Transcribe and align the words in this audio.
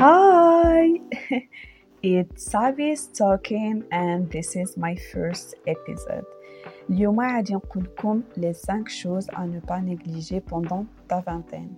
Hi! 0.00 1.00
It's 2.02 2.50
Sabis 2.50 3.08
talking 3.08 3.84
and 3.92 4.30
this 4.30 4.56
is 4.56 4.76
my 4.76 4.96
first 4.96 5.54
episode. 5.66 6.24
اليوم 6.90 7.20
غادي 7.20 7.54
نقول 7.54 7.84
لكم 7.84 8.22
les 8.36 8.52
5 8.52 8.88
choses 8.88 9.26
à 9.32 9.46
ne 9.46 9.60
pas 9.60 9.80
négliger 9.80 10.40
pendant 10.40 10.86
ta 11.08 11.20
vingtaine. 11.20 11.74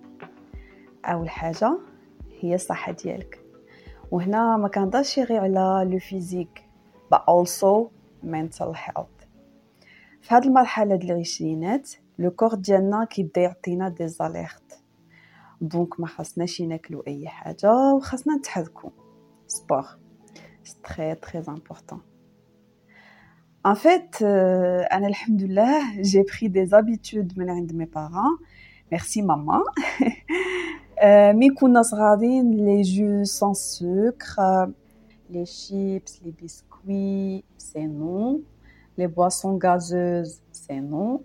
أول 1.05 1.29
حاجة 1.29 1.77
هي 2.39 2.55
الصحة 2.55 2.91
ديالك. 2.91 3.39
وهنا 4.11 4.57
ما 4.57 4.67
كنهضرش 4.67 5.19
غير 5.19 5.41
على 5.41 5.89
لو 5.91 5.99
فيزيك 5.99 6.63
but 7.13 7.19
also 7.19 7.89
mental 8.23 8.73
health. 8.73 9.27
في 10.21 10.35
هذه 10.35 10.45
المرحلة 10.47 10.95
ديال 10.95 11.11
العشرينات 11.11 11.91
لو 12.19 12.31
كور 12.31 12.53
ديالنا 12.53 13.05
كيبدا 13.05 13.41
يعطينا 13.41 13.89
دي 13.89 14.07
زاليرت 14.07 14.84
donc 15.61 15.99
ما 15.99 16.07
خاصناش 16.07 16.61
ناكلو 16.61 17.03
أي 17.07 17.27
حاجة 17.27 17.73
وخاصنا 17.95 18.35
نتحركو. 18.37 18.91
sport 19.47 19.85
c'est 20.63 20.75
très 20.83 21.15
très 21.15 21.43
important 21.49 22.01
en 23.65 23.73
fait 23.73 24.21
أنا 24.91 25.07
الحمد 25.07 25.43
لله 25.43 26.01
j'ai 26.01 26.23
pris 26.23 26.47
des 26.47 26.65
habitudes 26.65 27.39
من 27.39 27.49
عند 27.49 27.73
mes 27.73 27.85
parents 27.85 28.37
merci 28.91 29.21
maman 29.21 29.63
ملي 31.31 31.49
كنا 31.49 31.81
صغارين 31.81 32.51
les 32.51 32.81
jus 32.81 33.23
sans 33.23 33.53
sucre 33.53 34.71
les 35.29 35.45
chips 35.45 36.23
les 36.23 36.33
biscuits 36.43 37.43
c'est 37.57 37.87
non 37.87 38.43
les 38.97 39.07
boissons 39.07 39.59
gazeuses 39.63 40.41
c'est 40.51 40.79
non 40.79 41.19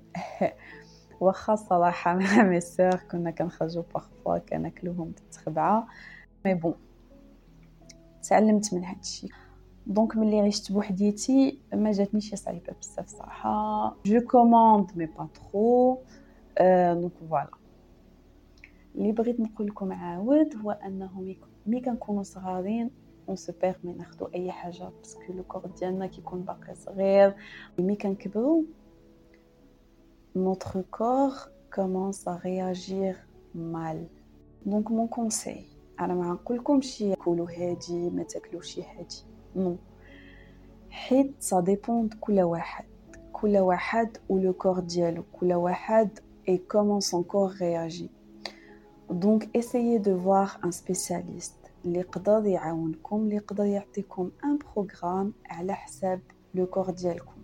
واخا 1.21 1.53
الصراحة 1.53 2.15
مع 2.19 2.43
mes 2.43 2.61
sœurs 2.61 2.97
كنا 2.97 3.31
كنخرجو 3.31 3.83
parfois 3.95 4.39
كناكلوهم 4.39 5.11
بالتخبعة 5.11 5.87
mais 6.45 6.55
bon 6.55 6.75
تعلمت 8.29 8.75
من 8.75 8.85
هادشي 8.85 9.29
donc 9.87 10.17
ملي 10.17 10.41
عشت 10.41 10.73
بوحديتي 10.73 11.59
ما 11.73 11.93
جاتنيش 11.93 12.31
شي 12.31 12.37
صعيبه 12.37 12.73
بزاف 12.81 13.09
صراحة. 13.09 13.97
je 14.07 14.21
commande 14.21 14.91
mais 14.97 15.07
pas 15.07 15.29
trop 15.35 15.99
donc 17.01 17.13
voilà 17.29 17.51
اللي 18.95 19.13
بغيت 19.13 19.41
نقول 19.41 19.67
لكم 19.67 19.93
عاود 19.93 20.57
هو 20.57 20.71
أنه 20.71 21.37
ملي 21.67 21.81
كنكونوا 21.81 22.23
صغارين 22.23 22.91
on 23.29 23.37
se 23.37 23.53
permet 23.63 23.93
ناخدو 23.93 24.27
أي 24.35 24.53
حاجة 24.53 24.91
parce 24.99 25.20
que 25.20 25.33
le 25.33 25.43
corps 25.43 25.67
ديالنا 25.67 26.07
كيكون 26.07 26.41
باقي 26.43 26.75
صغير. 26.75 27.35
mais 27.79 27.97
كنكبروا 27.97 28.63
notre 30.35 30.83
corps 30.83 31.49
commence 31.71 32.27
à 32.27 32.37
réagir 32.37 33.17
mal. 33.55 34.09
Donc 34.67 34.91
mon 34.91 35.07
conseil 35.07 35.67
أنا 36.01 36.15
ما 36.15 36.33
نقولكمش 36.33 37.05
كولوا 37.25 37.51
هادي 37.51 38.11
ما 38.11 38.23
تاكلوش 38.23 38.79
هادي 38.79 39.25
non 39.57 39.77
حيت 40.91 41.35
ça 41.39 41.61
dépend 41.61 42.09
كل 42.21 42.41
واحد 42.41 42.85
كل 43.33 43.59
واحد 43.59 44.17
و 44.29 44.39
le 44.39 44.53
corps 44.53 44.81
ديالو 44.81 45.23
كل 45.33 45.53
واحد 45.53 46.19
et 46.49 46.59
comment 46.59 47.01
son 47.01 47.23
corps 47.23 47.51
réagit. 47.51 48.11
Donc 49.11 49.49
essayez 49.55 49.99
de 49.99 50.13
voir 50.13 50.59
un 50.63 50.71
spécialiste. 50.73 51.61
اللي 51.85 51.99
يقدر 51.99 52.47
يعاونكم 52.47 53.17
اللي 53.17 53.37
يقدر 53.37 53.65
يعطيكم 53.65 54.31
un 54.45 54.59
programme 54.59 55.33
على 55.47 55.75
حساب 55.75 56.21
le 56.55 56.67
corps 56.67 56.91
ديالكم 56.91 57.40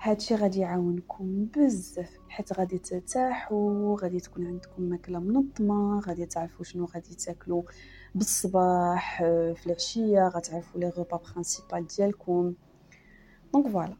هادشي 0.00 0.34
غادي 0.34 0.60
يعاونكم 0.60 1.44
بزاف 1.56 2.18
حيت 2.28 2.52
غادي 2.52 2.78
ترتاحوا 2.78 3.96
غادي 4.02 4.20
تكون 4.20 4.46
عندكم 4.46 4.82
ماكلة 4.82 5.18
منظمة 5.18 6.00
غادي 6.00 6.26
تعرفوا 6.26 6.64
شنو 6.64 6.84
غادي 6.84 7.14
تاكلوا 7.14 7.62
بالصباح 8.14 9.18
في 9.54 9.66
العشية 9.66 10.28
غتعرفوا 10.28 10.80
les 10.80 10.88
repas 10.88 11.16
principales 11.16 11.86
ديالكم. 11.86 12.54
donc 13.52 13.68
voilà 13.68 13.96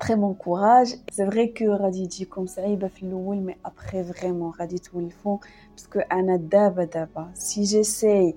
très 0.00 0.16
bon 0.16 0.34
courage 0.34 0.96
c'est 1.10 1.26
vrai 1.26 1.46
que 1.46 1.64
غادي 1.64 2.06
تجيكم 2.06 2.46
صعيبه 2.46 2.88
في 2.88 3.02
الأول 3.02 3.36
mais 3.36 3.56
après 3.64 4.04
vraiment 4.04 4.50
غادي 4.50 4.78
تولفوا 4.78 5.38
parce 5.70 5.88
que 5.88 5.98
أنا 5.98 6.36
دابا 6.36 6.84
دابا 6.84 7.30
si 7.34 7.62
j'essaye 7.62 8.36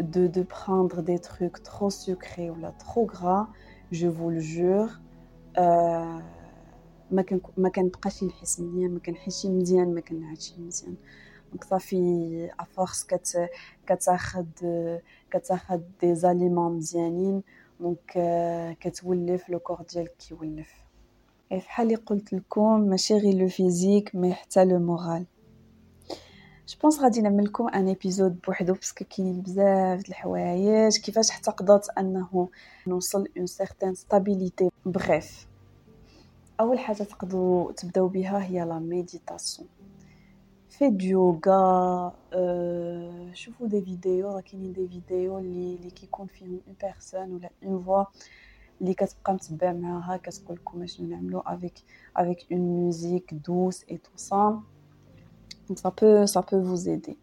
de 0.00 0.28
de 0.28 0.42
prendre 0.42 1.02
des 1.02 1.18
trucs 1.18 1.60
trop 1.62 1.90
sucrés 1.90 2.50
ou 2.50 2.56
là 2.60 2.72
trop 2.78 3.04
gras 3.04 3.48
je 3.90 4.06
vous 4.06 4.30
le 4.30 4.40
jure 4.40 4.90
آه 4.90 5.07
ما 7.10 7.22
كان 7.26 7.40
ما 7.56 7.68
كنبقاش 7.68 8.24
نحس 8.24 8.60
مزيان 8.60 8.90
ما 8.94 8.98
كنحسش 9.00 9.46
مزيان 9.46 9.94
ما 9.94 10.00
كنعادش 10.00 10.54
مزيان. 10.58 10.94
donc 11.50 11.64
صافي 11.64 12.50
à 12.60 12.67
force 12.67 13.04
كت 13.04 13.48
كتاخد 13.86 14.46
كتاخد 15.30 15.82
des 16.00 16.14
aliments 16.14 16.72
مزيانين 16.76 17.42
donc 17.80 18.18
كتولف 18.80 19.48
le 19.48 19.58
corps 19.58 19.82
ديالك 19.94 20.16
كيولف 20.16 20.72
بحال 21.50 21.86
اللي 21.86 21.96
قلت 21.96 22.32
لكم 22.32 22.80
ماشي 22.80 23.14
غير 23.18 23.34
le 23.34 23.48
physique 23.48 24.14
mais 24.14 24.32
حتى 24.34 24.64
le 24.64 24.78
moral 24.78 25.26
je 26.68 26.76
pense 26.82 27.00
غادي 27.00 27.20
نعمل 27.22 27.44
لكم 27.44 27.68
un 27.68 27.88
épisode 27.88 28.40
بوحدو 28.46 28.74
parce 28.74 28.93
que 28.93 29.04
كاين 29.04 29.40
بزاف 29.40 30.00
د 30.00 30.08
الحوايج. 30.08 30.98
كيفاش 30.98 31.30
حتى 31.30 31.50
قدرت 31.50 31.88
أنه 31.98 32.48
نوصل 32.86 33.26
une 33.36 33.46
certaine 33.46 33.94
stabilité 33.94 34.70
bref 34.86 35.46
أول 36.60 36.78
حاجة 36.78 37.02
تقدروا 37.02 37.72
تبداو 37.72 38.08
بها 38.08 38.44
هي 38.44 38.64
la 38.64 38.78
méditation 38.78 39.68
في 40.68 40.98
يوغا 41.00 42.12
شوفوا 43.34 43.66
des 43.66 43.80
vidéos 43.80 44.30
راه 44.30 44.40
كاينين 44.40 44.72
des 44.72 44.88
vidéos 44.88 45.38
اللي 45.38 45.74
اللي 45.74 45.90
كيكون 45.90 46.26
فيهم 46.26 46.60
une 46.66 46.76
personne 46.82 47.32
ولا 47.32 47.50
une 47.64 47.78
voix 47.78 48.04
اللي 48.80 48.94
كتبقى 48.94 49.34
متبع 49.34 49.72
معاها 49.72 50.16
كتقول 50.16 50.56
لكم 50.56 50.86
شنو 50.86 51.08
نعملو 51.08 51.38
avec 51.40 51.74
avec 52.16 52.52
une 52.52 52.60
musique 52.60 53.34
douce 53.34 53.84
et 53.90 53.96
tout 53.96 54.10
ça 54.16 54.60
ça 55.76 55.90
peut, 55.90 56.26
ça 56.26 56.42
peut 56.42 56.60
vous 56.60 56.88
aider. 56.88 57.16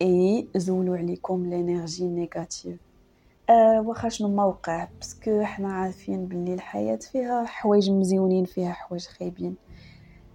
Et 0.00 0.48
زولوا 0.56 0.96
عليكم 0.96 1.46
l'énergie 1.46 2.04
négative 2.04 2.80
أه 3.50 3.80
واخا 3.80 4.08
شنو 4.08 4.28
ما 4.28 4.44
وقع 4.44 4.88
parce 4.96 5.25
que 5.25 5.42
حنا 5.42 5.72
عارفين 5.72 6.26
بلي 6.26 6.54
الحياة 6.54 6.96
فيها 6.96 7.44
حوايج 7.44 7.90
مزيونين 7.90 8.44
فيها 8.44 8.72
حوايج 8.72 9.06
خايبين 9.06 9.56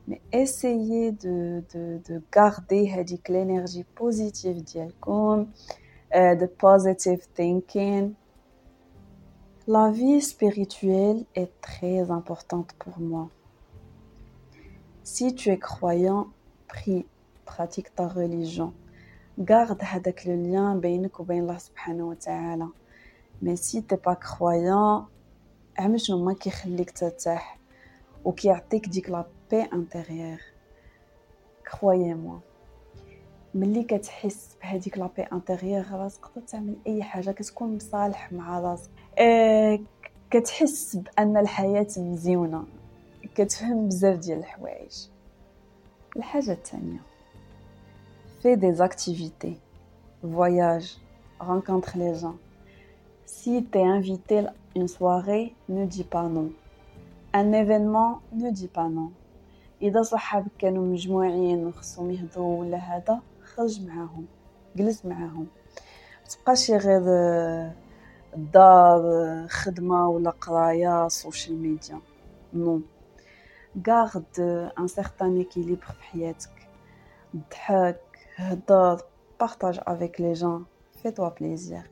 mais 0.08 0.22
essayez 0.34 1.10
de 1.10 1.62
de 1.74 1.98
de 2.10 2.22
garder 2.38 2.92
هذيك 2.92 3.32
l'énergie 3.32 3.86
positive 4.00 4.58
ديالكم 4.58 5.48
the 6.16 6.48
positive 6.62 7.28
thinking 7.38 8.14
La 9.68 9.90
vie 9.90 10.22
spirituelle 10.22 11.26
est 11.34 11.50
très 11.60 12.12
importante 12.12 12.76
pour 12.78 13.00
moi. 13.00 13.30
Si 15.04 15.34
tu 15.34 15.50
es 15.50 15.58
croyant, 15.58 16.28
prie, 16.76 17.06
pratique 17.46 17.90
ta 17.96 18.08
religion. 18.08 18.72
Garde 19.38 19.84
هذاك 19.84 20.20
le 20.26 20.36
lien 20.36 20.82
بينك 20.82 21.20
وبين 21.20 21.42
الله 21.42 21.58
سبحانه 21.58 22.08
وتعالى. 22.08 22.68
Mais 23.42 23.56
si 23.56 23.84
t'es 23.84 23.98
pas 23.98 24.16
croyant, 24.16 25.06
اعمل 25.80 26.02
شنو 26.02 26.26
ما 26.26 26.34
كيخليك 26.34 26.92
ترتاح 26.92 27.60
وكيعطيك 28.26 28.90
ديك 28.90 29.10
la 29.10 29.26
paix 29.52 29.62
intérieure. 29.74 30.42
Croyez-moi. 31.70 32.40
ملي 33.56 33.84
كتحس 33.84 34.58
بهذيك 34.62 34.98
la 34.98 35.10
paix 35.18 35.24
intérieure 35.24 35.84
خلاص 35.84 36.20
تقدر 36.20 36.42
تعمل 36.42 36.76
اي 36.88 37.04
حاجة 37.04 37.32
كتكون 37.32 37.76
مصالح 37.76 38.32
مع 38.32 38.60
راسك 38.60 38.90
أه 39.20 39.80
كتحس 40.32 40.96
بان 40.96 41.38
الحياة 41.38 41.88
مزيونه 41.98 42.64
كتفهم 43.36 43.88
بزاف 43.88 44.18
ديال 44.18 44.40
الحوايج 44.40 45.08
الحاجة 46.16 46.52
الثانية 46.52 47.00
في 48.42 48.56
دي 48.56 48.74
زاكتيفيتي 48.74 49.58
voyage 50.24 50.90
rencontre 51.40 51.98
les 51.98 52.16
gens. 52.22 52.38
Si 53.26 53.64
t'es 53.72 53.84
invité 53.84 54.46
une 54.76 54.88
soirée 54.88 55.56
ne 55.70 55.86
dis 55.86 56.04
pas 56.04 56.28
non. 56.36 56.50
Un 57.34 57.52
événement 57.52 58.22
ne 58.34 58.50
dis 58.52 58.68
pas 58.68 58.90
non. 58.90 59.12
إذا 59.82 60.02
صحابك 60.02 60.52
كانوا 60.60 60.86
مجموعين 60.86 61.68
وخصهم 61.68 62.12
يهضروا 62.12 62.60
ولا 62.60 62.78
هذا 62.78 63.20
خرج 63.44 63.86
معاهم 63.86 64.26
جلس 64.76 65.06
معاهم. 65.06 65.48
متبقاش 66.26 66.72
غير 66.72 67.04
الدار 68.34 69.02
خدمة 69.48 70.10
ولا 70.10 70.30
قراية 70.30 71.08
سوشيال 71.08 71.58
ميديا 71.58 72.00
نو 72.54 72.82
garde 73.77 74.73
un 74.77 74.89
certain 74.89 75.35
équilibre 75.41 75.93
في 75.93 76.03
حياتك 76.03 76.69
ضحك 77.51 78.01
هضر 78.37 78.99
partage 79.43 79.81
avec 79.87 80.19
les 80.19 80.35
gens 80.35 80.63
fais-toi 81.03 81.35
plaisir 81.35 81.83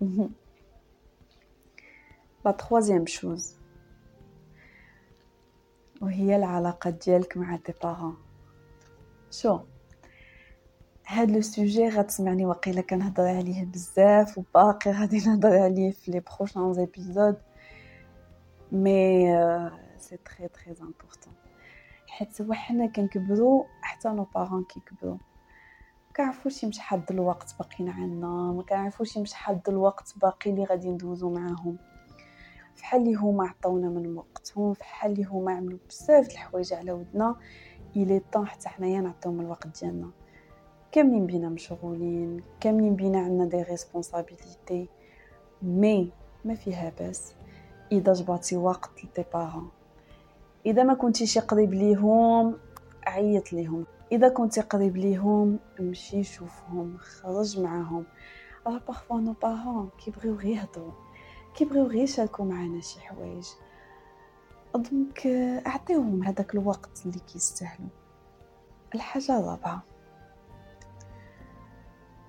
la 2.45 2.53
troisième 2.53 3.07
chose 3.07 3.55
وهي 6.01 6.35
العلاقة 6.35 6.89
ديالك 6.89 7.37
مع 7.37 7.57
tes 7.57 7.73
parents 7.85 8.17
شو 9.31 9.59
هاد 11.07 11.31
لو 11.31 11.41
سوجي 11.41 11.89
غتسمعني 11.89 12.45
وقيلا 12.45 12.81
كنهضر 12.81 13.27
عليه 13.27 13.65
بزاف 13.65 14.37
وباقي 14.37 14.91
غادي 14.91 15.17
نهضر 15.17 15.57
عليه 15.57 15.91
في 15.91 16.11
لي 16.11 16.19
بروشان 16.19 16.79
ايبيزود 16.79 17.37
مي 18.71 19.35
سي 20.00 20.16
تري 20.16 20.48
تري 20.48 20.70
امبورطون 20.70 21.34
حيت 22.08 22.32
soit 22.32 22.54
حنا 22.54 22.86
كنكبروا 22.86 23.64
حتى 23.82 24.08
nos 24.08 24.26
parents 24.34 24.64
كيكبروا. 24.64 25.16
كنعرفوش 26.16 26.66
شحال 26.70 27.04
د 27.04 27.10
الوقت 27.10 27.54
باقيين 27.58 27.88
عندنا 27.88 28.52
ما 28.52 28.62
كنعرفوش 28.62 29.18
شحال 29.24 29.62
د 29.62 29.68
الوقت 29.68 30.14
باقي 30.16 30.50
اللي 30.50 30.64
غادي 30.64 30.90
ندوزو 30.90 31.30
معاهم. 31.30 31.76
فحال 32.74 33.00
اللي 33.00 33.14
هما 33.14 33.48
عطاونا 33.48 33.88
من 33.88 34.16
وقتهم 34.16 34.74
فحال 34.74 35.12
اللي 35.12 35.24
هما 35.24 35.52
عملوا 35.52 35.78
بزاف 35.88 36.26
د 36.26 36.30
الحوايج 36.30 36.72
على 36.72 36.92
ودنا 36.92 37.36
الي 37.96 38.20
طون 38.32 38.46
حتى 38.46 38.68
حنايا 38.68 39.00
نعطيهم 39.00 39.40
الوقت 39.40 39.80
ديالنا. 39.80 40.10
كاملين 40.92 41.26
بينا 41.26 41.48
مشغولين 41.48 42.42
كاملين 42.60 42.96
بينا 42.96 43.20
عندنا 43.20 43.44
des 43.44 43.62
responsabilités 43.62 44.88
mais 45.62 46.12
ما 46.44 46.54
فيها 46.54 46.92
باس. 46.98 47.34
إذا 47.92 48.12
جبرتي 48.12 48.56
وقت 48.56 49.04
ل 49.04 49.09
tes 49.09 49.24
parents 49.32 49.70
إذا 50.66 50.82
ما 50.82 50.94
كنتيش 50.94 51.38
قريب 51.38 51.74
ليهم 51.74 52.58
عيط 53.06 53.52
ليهم. 53.52 53.86
إذا 54.12 54.28
كنتي 54.28 54.60
قريب 54.60 54.96
ليهم 54.96 55.58
مشي 55.80 56.24
شوفهم 56.24 56.96
خرج 56.98 57.60
معاهم 57.60 58.04
راه 58.66 58.80
parfois 58.88 59.20
nos 59.20 59.32
parents 59.32 59.90
كيبغيو 60.04 60.34
غير 60.34 60.56
يهضروا 60.56 60.92
كيبغيو 61.54 61.84
غير 61.84 62.02
يشاركوا 62.02 62.44
معنا 62.44 62.80
شي 62.80 63.00
حوايج. 63.00 63.46
donc 64.74 65.26
أعطيهم 65.66 66.24
هذاك 66.24 66.54
الوقت 66.54 67.06
اللي 67.06 67.18
كيستاهلوا 67.18 67.88
الحاجة 68.94 69.38
الرابعة. 69.38 69.82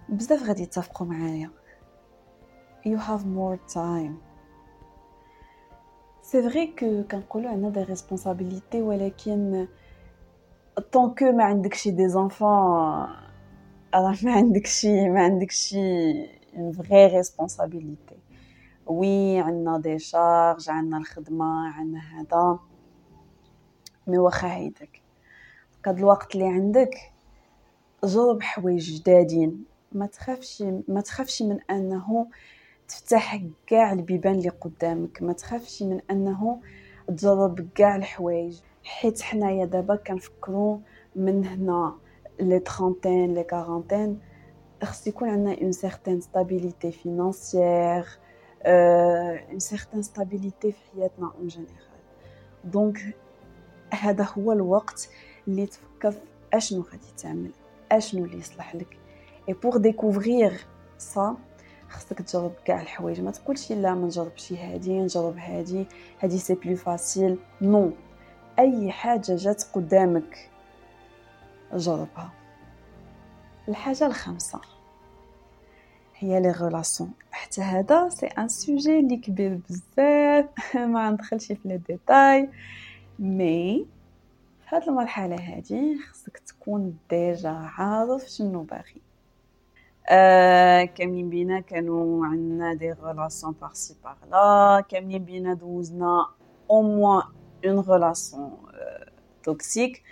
بزاف 0.09 0.43
غادي 0.43 0.63
يتفقوا 0.63 1.07
معايا. 1.07 1.51
You 2.87 2.97
have 2.97 3.23
more 3.23 3.73
time. 3.73 4.30
c'est 6.31 6.41
vrai 6.41 6.67
que 6.67 7.03
كنقولوا 7.11 7.49
عندنا 7.49 7.69
des 7.69 7.83
responsabilités 7.83 8.81
ولكن 8.81 9.67
tant 10.91 11.15
que 11.15 11.31
ما 11.31 11.43
عندكش 11.43 11.87
des 11.87 12.09
enfants 12.09 12.49
راه 13.95 14.15
ما 14.23 14.33
عندكش 14.33 14.85
ما 14.85 15.23
عندكش 15.23 15.75
une 16.55 16.71
vraie 16.71 17.07
responsabilité 17.07 18.17
oui 18.85 19.39
عندنا 19.39 19.77
des 19.77 19.99
charges 19.99 20.69
عندنا 20.69 20.97
الخدمه 20.97 21.67
عندنا 21.67 21.99
هذا 21.99 22.59
mais 24.07 24.17
واخا 24.17 24.55
هيداك 24.55 25.01
هاد 25.85 25.97
الوقت 25.97 26.35
اللي 26.35 26.47
عندك 26.47 26.95
جرب 28.03 28.43
حوايج 28.43 28.91
جدادين 28.91 29.63
ما 29.91 30.05
تخافش 30.05 30.63
ما 30.87 31.01
تخافش 31.01 31.41
من 31.41 31.59
انه 31.69 32.27
تفتح 32.91 33.41
كاع 33.67 33.91
البيبان 33.91 34.35
اللي 34.35 34.49
قدامك. 34.49 35.21
ما 35.21 35.33
تخافش 35.33 35.83
من 35.83 36.01
أنه 36.11 36.61
تجرب 37.07 37.67
كاع 37.75 37.95
الحوايج. 37.95 38.59
حيت 38.83 39.21
حنايا 39.21 39.65
دابا 39.65 39.95
كنفكروا 39.95 40.77
من 41.15 41.45
هنا 41.45 41.95
les 42.39 42.59
trentaines 42.59 43.33
les 43.33 43.43
quarantaines 43.43 44.19
خص 44.83 45.07
يكون 45.07 45.29
عندنا 45.29 45.61
une 45.61 45.71
certaine 45.71 46.21
stabilité 46.21 46.91
financière 46.91 48.05
une 48.65 49.59
certaine 49.59 50.01
stabilité 50.01 50.71
في 50.71 50.77
حياتنا 50.95 51.31
en 51.39 51.47
général 51.47 51.75
donc 52.63 52.99
هذا 53.93 54.27
هو 54.37 54.51
الوقت 54.51 55.09
اللي 55.47 55.65
تفكر 55.65 56.13
أشنو 56.53 56.81
غادي 56.81 57.07
تعمل 57.17 57.51
أشنو 57.91 58.25
اللي 58.25 58.37
يصلح 58.37 58.75
لك. 58.75 58.97
et 59.49 59.53
pour 59.53 59.77
découvrir 59.77 60.65
ça 60.97 61.37
خصك 61.91 62.21
تجرب 62.21 62.53
كاع 62.65 62.81
الحوايج. 62.81 63.21
ما 63.21 63.31
تقولش 63.31 63.71
لا 63.71 63.93
ما 63.93 64.05
نجربش 64.05 64.53
هادي 64.53 64.99
نجرب 64.99 65.37
هادي. 65.37 65.85
هادي 66.19 66.37
c'est 66.37 66.53
plus 66.53 66.75
facile 66.75 67.37
non 67.61 67.91
أي 68.59 68.91
حاجة 68.91 69.35
جات 69.35 69.63
قدامك 69.73 70.49
جربها. 71.73 72.31
الحاجة 73.69 74.05
الخامسة 74.05 74.61
هي 76.15 76.39
les 76.39 76.51
relations 76.51 77.11
حتى 77.31 77.61
هذا 77.61 78.09
c'est 78.09 78.25
un 78.25 78.47
sujet 78.47 78.99
اللي 78.99 79.17
كبير 79.17 79.59
بزاف. 79.69 80.45
ما 80.93 81.11
ندخلش 81.11 81.47
في 81.47 81.59
les 81.65 81.77
détails 81.77 82.49
mais 83.19 83.85
في 84.61 84.75
هذه 84.75 84.89
المرحلة 84.89 85.35
هذه 85.35 85.97
خصك 86.11 86.37
تكون 86.37 86.97
déjà 87.09 87.49
عارف 87.49 88.29
شنو 88.29 88.63
باغي. 88.63 89.01
كاملين 90.95 91.29
بينا 91.29 91.59
كانوا 91.59 92.25
عندنا 92.25 92.73
des 92.73 92.91
relations 92.91 93.55
par-ci 93.61 93.95
par-là 94.03 94.83
كاملين 94.89 95.23
بينا 95.25 95.53
دوزنا 95.53 96.25
au 96.69 96.81
moins 96.81 97.23
une 97.65 97.79
relation 97.79 98.51
toxique 99.43 100.03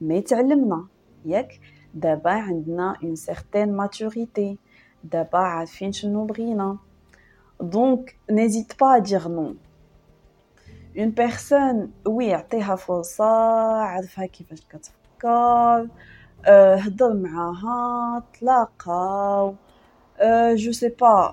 mais 0.00 0.20
تعلمنا 0.20 0.86
ياك 1.24 1.60
دابا 1.94 2.30
عندنا 2.30 2.96
une 3.02 3.16
certaine 3.16 3.76
maturité 3.76 4.58
دابا 5.04 5.38
عارفين 5.38 5.92
شنو 5.92 6.24
بغينا 6.24 6.78
donc 7.60 8.16
n'hésite 8.30 8.80
pas 8.80 8.98
dire 8.98 9.28
non 9.28 9.54
à 10.98 11.01
une 11.01 11.10
personne 11.10 11.92
oui 12.06 12.34
عطيها 12.34 12.76
فرصه 12.76 13.24
عرفها 13.82 14.26
كيفاش 14.26 14.60
كتفكر 14.60 15.88
هضر 16.46 17.14
معاها 17.14 18.22
تلاقاو 18.40 19.54
je 20.54 20.72
sais 20.72 20.88
pas 20.88 21.32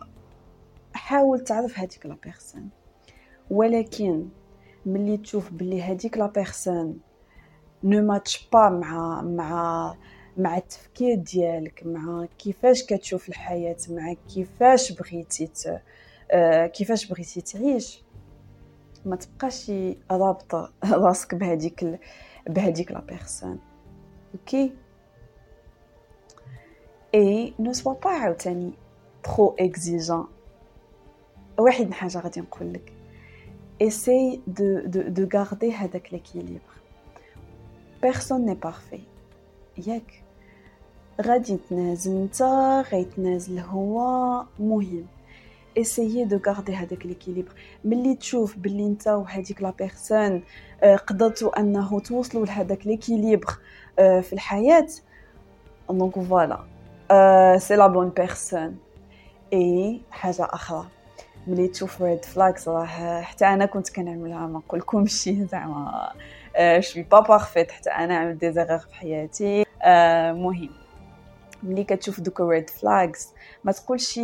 حاول 0.94 1.40
تعرف 1.44 1.80
هذيك 1.80 2.06
la 2.06 2.18
personne. 2.24 2.70
ولكن 3.52 4.28
ملي 4.86 5.18
تشوف 5.18 5.52
بلي 5.52 5.82
هذيك 5.82 6.18
la 6.18 6.28
personne 6.28 7.00
ne 7.84 8.02
matche 8.02 8.50
pas 8.54 8.70
مع 8.70 9.22
مع 9.22 9.96
مع 10.38 10.58
التفكير 10.58 11.16
ديالك 11.16 11.84
مع 11.86 12.26
كيفاش 12.38 12.84
كتشوف 12.84 13.30
الحياة 13.30 13.78
مع 13.90 14.14
كيفاش 14.14 14.92
بغيتي 14.92 15.50
كيفاش 16.74 17.06
بغيتي 17.06 17.42
تعيش. 17.42 18.04
ما 19.06 19.16
تبقاش 19.16 19.72
رابطة 20.12 20.72
راسك 20.84 21.36
بهذيك 21.36 22.00
بهذيك 22.48 22.92
la 22.92 23.00
personne. 23.00 23.60
OK 24.34 24.74
et 27.16 27.54
ne 27.60 27.74
sois 27.74 27.94
pas 27.94 28.10
عاوتاني 28.10 28.72
trop 29.24 29.56
exigeant 29.60 30.28
واحد 31.60 31.92
حاجة 31.92 32.20
غادي 32.20 32.42
نقول 32.42 32.74
لك 32.74 32.94
essaie 33.82 34.42
de 34.48 34.80
de 34.80 35.02
de 35.02 35.38
garder 35.38 35.74
هذاك 35.74 36.14
l'équilibre 36.14 36.60
personne 38.02 38.46
n'est 38.46 38.54
parfait 38.54 39.00
ياك 39.88 40.24
غادي 41.22 41.58
تنازل 41.70 42.24
نتا 42.24 42.84
غيتنازل 42.92 43.60
هو 43.60 44.00
مهم 44.60 45.06
essaie 45.78 46.26
de 46.26 46.40
garder 46.48 46.76
هذاك 46.76 47.06
l'équilibre 47.06 47.52
ملي 47.86 48.16
تشوف 48.16 48.58
بلي 48.58 48.90
نتا 48.90 49.16
وهذيك 49.16 49.62
la 49.62 49.70
personne 49.70 50.44
قدرتوا 50.84 51.60
انه 51.60 52.00
توصلوا 52.00 52.46
لهذاك 52.46 52.88
l'équilibre 52.88 53.58
في 53.98 54.34
الحياة 54.34 54.88
donc 55.90 56.20
voilà 56.20 56.79
c'est 57.58 57.76
la 57.76 57.88
bonne 57.88 58.10
personne 58.10 58.78
et 59.54 60.02
حاجة 60.12 60.44
أخرى. 60.46 60.86
ملي 61.48 61.68
تشوف 61.68 62.02
red 62.02 62.26
flags 62.26 62.68
راه 62.68 63.22
حتى 63.22 63.46
أنا 63.46 63.66
كنت 63.66 63.90
كنعملها 63.90 64.48
ما 64.48 64.60
نقولكمش 64.60 65.30
زعما. 65.52 66.12
je 66.80 66.88
suis 66.88 67.04
pas 67.04 67.20
parfaite 67.20 67.72
حتى 67.72 67.90
أنا 67.90 68.18
عملت 68.18 68.40
des 68.40 68.52
erreurs 68.52 68.78
في 68.80 68.96
حياتي. 68.96 69.66
مهم. 70.34 70.70
ملي 71.64 71.84
كتشوف 71.84 72.20
دوك 72.20 72.42
red 72.42 72.70
flags 72.70 73.30
ما 73.64 73.72
تقولش 73.72 74.20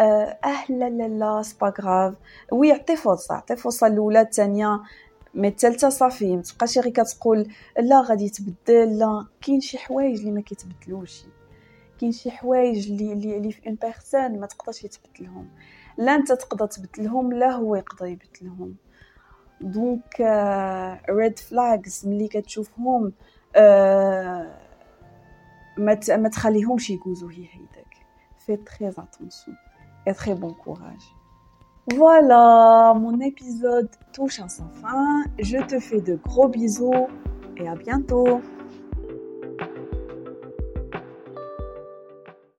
آه 0.00 0.38
لا 0.68 0.90
لا 0.90 1.08
لا 1.08 1.42
c'est 1.42 1.61
pas 1.61 1.72
grave 1.80 2.14
oui 2.52 2.72
عطي 2.72 2.96
فرصة 2.96 3.34
عطي 3.34 3.56
فرصة 3.56 3.86
الأولى 3.86 4.20
الثانية 4.20 4.80
mais 5.34 5.48
الثالثة 5.48 5.88
صافي. 5.88 6.36
ما 6.36 6.42
تبقاش 6.42 6.78
غير 6.78 6.92
كتقول 6.92 7.48
لا 7.78 8.00
غادي 8.00 8.28
تبدل 8.28 8.98
لا. 8.98 9.26
كاين 9.42 9.60
شي 9.60 9.78
حوايج 9.78 10.18
اللي 10.18 10.30
ما 10.30 10.40
كيتبدلوش. 10.40 11.22
كاين 12.00 12.12
شي 12.12 12.30
حوايج 12.30 12.90
اللي 12.90 13.12
اللي 13.12 13.52
في 13.52 13.66
une 13.66 13.74
personne 13.74 14.40
ما 14.40 14.46
تقدرش 14.46 14.84
يتبدلهم 14.84 15.48
لا 15.98 16.14
أنت 16.14 16.32
تقدر 16.32 16.66
تبدلهم 16.66 17.32
لا 17.32 17.50
هو 17.50 17.76
يقدر 17.76 18.06
يبدلهم 18.06 18.74
donc 19.60 20.20
red 21.10 21.38
flags 21.38 22.02
ملي 22.06 22.28
كتشوفهم 22.28 23.12
آه 23.56 24.58
ما 25.78 25.98
ما 26.08 26.28
تخليهمش 26.28 26.90
يجوزوا 26.90 27.30
هي 27.30 27.46
هيداك 27.52 27.96
fais 28.38 28.56
très 28.56 28.88
attention 28.88 29.56
et 30.06 30.12
très 30.12 30.34
bon 30.34 30.52
courage. 30.52 31.14
Voilà, 31.94 32.94
mon 32.96 33.20
épisode 33.20 33.88
touche 34.12 34.40
à 34.40 34.48
sa 34.48 34.64
fin. 34.80 35.24
Je 35.38 35.58
te 35.58 35.78
fais 35.78 36.00
de 36.00 36.16
gros 36.16 36.48
bisous 36.48 37.08
et 37.56 37.68
à 37.68 37.74
bientôt. 37.74 38.40